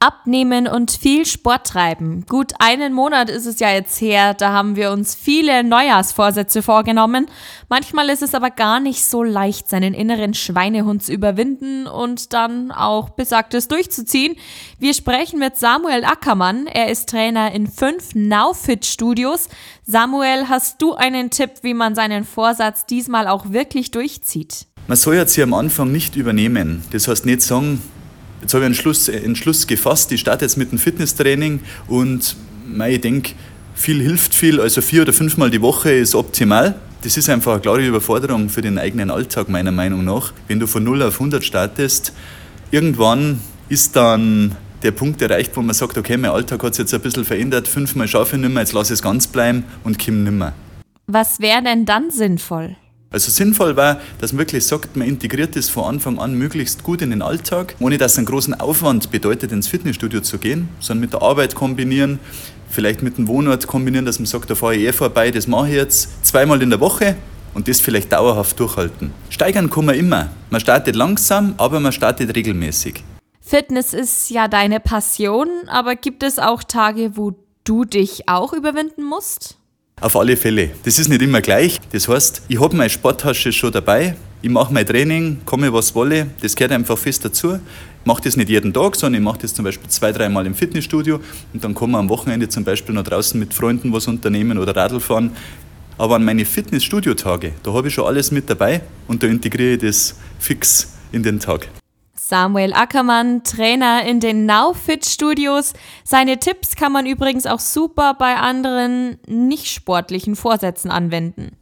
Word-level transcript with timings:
Abnehmen 0.00 0.68
und 0.68 0.92
viel 0.92 1.26
Sport 1.26 1.66
treiben. 1.66 2.24
Gut 2.28 2.52
einen 2.60 2.92
Monat 2.92 3.28
ist 3.30 3.46
es 3.46 3.58
ja 3.58 3.72
jetzt 3.72 4.00
her, 4.00 4.32
da 4.32 4.52
haben 4.52 4.76
wir 4.76 4.92
uns 4.92 5.16
viele 5.16 5.64
Neujahrsvorsätze 5.64 6.62
vorgenommen. 6.62 7.26
Manchmal 7.68 8.08
ist 8.08 8.22
es 8.22 8.32
aber 8.32 8.50
gar 8.50 8.78
nicht 8.78 9.04
so 9.04 9.24
leicht, 9.24 9.68
seinen 9.68 9.94
inneren 9.94 10.34
Schweinehund 10.34 11.02
zu 11.02 11.12
überwinden 11.12 11.88
und 11.88 12.32
dann 12.32 12.70
auch 12.70 13.10
Besagtes 13.10 13.66
durchzuziehen. 13.66 14.36
Wir 14.78 14.94
sprechen 14.94 15.40
mit 15.40 15.56
Samuel 15.56 16.04
Ackermann. 16.04 16.68
Er 16.68 16.90
ist 16.90 17.08
Trainer 17.08 17.50
in 17.50 17.66
fünf 17.66 18.14
Nowfit 18.14 18.86
Studios. 18.86 19.48
Samuel, 19.84 20.48
hast 20.48 20.80
du 20.80 20.94
einen 20.94 21.30
Tipp, 21.30 21.50
wie 21.62 21.74
man 21.74 21.96
seinen 21.96 22.24
Vorsatz 22.24 22.86
diesmal 22.86 23.26
auch 23.26 23.50
wirklich 23.50 23.90
durchzieht? 23.90 24.66
Man 24.86 24.96
soll 24.96 25.16
jetzt 25.16 25.34
hier 25.34 25.44
am 25.44 25.54
Anfang 25.54 25.90
nicht 25.90 26.14
übernehmen. 26.14 26.84
Das 26.92 27.08
heißt 27.08 27.26
nicht 27.26 27.42
sagen, 27.42 27.82
jetzt 28.40 28.54
habe 28.54 28.64
ich 28.64 28.66
einen 28.66 28.74
Schluss, 28.74 29.08
einen 29.08 29.36
Schluss 29.36 29.66
gefasst, 29.66 30.12
ich 30.12 30.20
starte 30.20 30.44
jetzt 30.44 30.56
mit 30.56 30.72
dem 30.72 30.78
Fitnesstraining 30.78 31.60
und 31.86 32.36
ich 32.88 33.00
denke, 33.00 33.32
viel 33.74 34.02
hilft 34.02 34.34
viel, 34.34 34.60
also 34.60 34.80
vier 34.80 35.02
oder 35.02 35.12
fünfmal 35.12 35.50
die 35.50 35.62
Woche 35.62 35.92
ist 35.92 36.14
optimal. 36.14 36.74
Das 37.02 37.16
ist 37.16 37.28
einfach 37.28 37.52
eine 37.52 37.60
klare 37.60 37.86
Überforderung 37.86 38.48
für 38.48 38.60
den 38.60 38.76
eigenen 38.76 39.10
Alltag, 39.10 39.48
meiner 39.48 39.70
Meinung 39.70 40.04
nach. 40.04 40.32
Wenn 40.48 40.58
du 40.58 40.66
von 40.66 40.82
0 40.82 41.04
auf 41.04 41.14
100 41.14 41.44
startest, 41.44 42.12
irgendwann 42.72 43.40
ist 43.68 43.94
dann 43.94 44.56
der 44.82 44.90
Punkt 44.90 45.22
erreicht, 45.22 45.56
wo 45.56 45.62
man 45.62 45.74
sagt, 45.74 45.96
okay, 45.96 46.16
mein 46.16 46.30
Alltag 46.30 46.62
hat 46.62 46.74
sich 46.74 46.82
jetzt 46.82 46.94
ein 46.94 47.00
bisschen 47.00 47.24
verändert, 47.24 47.68
fünfmal 47.68 48.08
schaffe 48.08 48.36
ich 48.36 48.42
nicht 48.42 48.52
mehr, 48.52 48.62
jetzt 48.62 48.72
lasse 48.72 48.92
ich 48.92 48.98
es 48.98 49.02
ganz 49.02 49.26
bleiben 49.28 49.64
und 49.84 50.04
komme 50.04 50.18
nicht 50.18 50.32
mehr. 50.32 50.54
Was 51.06 51.40
wäre 51.40 51.62
denn 51.62 51.84
dann 51.84 52.10
sinnvoll? 52.10 52.76
Also 53.10 53.30
sinnvoll 53.30 53.74
war, 53.74 54.00
dass 54.20 54.32
man 54.32 54.40
wirklich 54.40 54.66
sagt, 54.66 54.94
man 54.96 55.08
integriert 55.08 55.56
das 55.56 55.70
von 55.70 55.84
Anfang 55.84 56.18
an 56.18 56.34
möglichst 56.34 56.82
gut 56.82 57.00
in 57.00 57.08
den 57.08 57.22
Alltag, 57.22 57.74
ohne 57.80 57.96
dass 57.96 58.12
es 58.12 58.18
einen 58.18 58.26
großen 58.26 58.60
Aufwand 58.60 59.10
bedeutet, 59.10 59.50
ins 59.50 59.66
Fitnessstudio 59.66 60.20
zu 60.20 60.36
gehen, 60.36 60.68
sondern 60.78 61.00
mit 61.00 61.12
der 61.14 61.22
Arbeit 61.22 61.54
kombinieren, 61.54 62.18
vielleicht 62.68 63.02
mit 63.02 63.16
dem 63.16 63.26
Wohnort 63.26 63.66
kombinieren, 63.66 64.04
dass 64.04 64.18
man 64.18 64.26
sagt, 64.26 64.50
da 64.50 64.54
fahre 64.54 64.76
ich 64.76 64.86
eh 64.86 64.92
vorbei, 64.92 65.30
das 65.30 65.46
mache 65.46 65.68
ich 65.68 65.74
jetzt 65.76 66.26
zweimal 66.26 66.60
in 66.60 66.68
der 66.68 66.80
Woche 66.80 67.16
und 67.54 67.66
das 67.66 67.80
vielleicht 67.80 68.12
dauerhaft 68.12 68.60
durchhalten. 68.60 69.12
Steigern 69.30 69.70
kann 69.70 69.86
man 69.86 69.94
immer. 69.94 70.28
Man 70.50 70.60
startet 70.60 70.94
langsam, 70.94 71.54
aber 71.56 71.80
man 71.80 71.92
startet 71.92 72.36
regelmäßig. 72.36 73.02
Fitness 73.40 73.94
ist 73.94 74.28
ja 74.28 74.48
deine 74.48 74.80
Passion, 74.80 75.48
aber 75.68 75.96
gibt 75.96 76.22
es 76.22 76.38
auch 76.38 76.62
Tage, 76.62 77.16
wo 77.16 77.32
du 77.64 77.86
dich 77.86 78.28
auch 78.28 78.52
überwinden 78.52 79.02
musst? 79.02 79.57
Auf 80.00 80.14
alle 80.14 80.36
Fälle. 80.36 80.70
Das 80.84 80.98
ist 80.98 81.08
nicht 81.08 81.22
immer 81.22 81.40
gleich. 81.40 81.80
Das 81.90 82.06
heißt, 82.08 82.42
ich 82.46 82.60
habe 82.60 82.76
meine 82.76 82.88
Sporttasche 82.88 83.52
schon 83.52 83.72
dabei. 83.72 84.14
Ich 84.42 84.50
mache 84.50 84.72
mein 84.72 84.86
Training, 84.86 85.38
komme 85.44 85.72
was 85.72 85.92
wolle. 85.94 86.28
Das 86.40 86.54
gehört 86.54 86.72
einfach 86.72 86.96
fest 86.96 87.24
dazu. 87.24 87.54
Ich 87.54 88.06
mache 88.06 88.22
das 88.22 88.36
nicht 88.36 88.48
jeden 88.48 88.72
Tag, 88.72 88.94
sondern 88.94 89.20
ich 89.20 89.24
mache 89.24 89.40
das 89.42 89.54
zum 89.54 89.64
Beispiel 89.64 89.88
zwei, 89.90 90.12
dreimal 90.12 90.46
im 90.46 90.54
Fitnessstudio. 90.54 91.20
Und 91.52 91.64
dann 91.64 91.74
kann 91.74 91.90
man 91.90 92.02
am 92.02 92.08
Wochenende 92.08 92.48
zum 92.48 92.62
Beispiel 92.62 92.94
noch 92.94 93.02
draußen 93.02 93.38
mit 93.40 93.52
Freunden 93.52 93.92
was 93.92 94.06
unternehmen 94.06 94.58
oder 94.58 94.76
Radl 94.76 95.00
fahren. 95.00 95.32
Aber 95.98 96.14
an 96.14 96.24
meine 96.24 96.44
Fitnessstudio-Tage, 96.44 97.54
da 97.64 97.72
habe 97.72 97.88
ich 97.88 97.94
schon 97.94 98.06
alles 98.06 98.30
mit 98.30 98.48
dabei 98.48 98.82
und 99.08 99.20
da 99.20 99.26
integriere 99.26 99.74
ich 99.74 99.80
das 99.80 100.14
fix 100.38 100.92
in 101.10 101.24
den 101.24 101.40
Tag. 101.40 101.68
Samuel 102.18 102.72
Ackermann, 102.74 103.44
Trainer 103.44 104.04
in 104.04 104.20
den 104.20 104.44
NowFit 104.44 105.06
Studios. 105.06 105.72
Seine 106.04 106.38
Tipps 106.38 106.76
kann 106.76 106.92
man 106.92 107.06
übrigens 107.06 107.46
auch 107.46 107.60
super 107.60 108.14
bei 108.14 108.36
anderen 108.36 109.18
nicht 109.26 109.68
sportlichen 109.68 110.36
Vorsätzen 110.36 110.90
anwenden. 110.90 111.56